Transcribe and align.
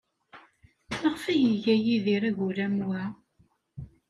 Maɣef 0.99 1.23
ay 1.31 1.43
iga 1.53 1.75
Yidir 1.85 2.23
agul 2.29 2.57
am 2.65 2.77
wa? 2.87 3.03